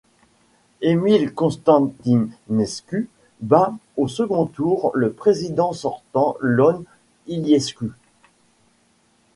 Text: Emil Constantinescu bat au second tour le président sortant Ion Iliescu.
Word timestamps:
Emil 0.81 1.31
Constantinescu 1.35 3.07
bat 3.41 3.75
au 3.97 4.07
second 4.07 4.47
tour 4.47 4.89
le 4.95 5.11
président 5.13 5.73
sortant 5.73 6.37
Ion 6.41 6.85
Iliescu. 7.27 7.91